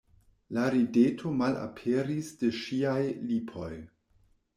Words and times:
La 0.57 0.61
rideto 0.75 1.33
malaperis 1.41 2.31
de 2.39 2.49
ŝiaj 2.61 2.99
lipoj. 3.33 3.71